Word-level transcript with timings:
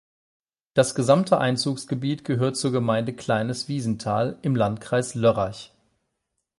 Das 0.73 0.95
gesamte 0.95 1.37
Einzugsgebiet 1.37 2.25
gehört 2.25 2.57
zur 2.57 2.71
Gemeinde 2.71 3.15
Kleines 3.15 3.67
Wiesental 3.67 4.39
im 4.41 4.55
Landkreis 4.55 5.13
Lörrach. 5.13 5.69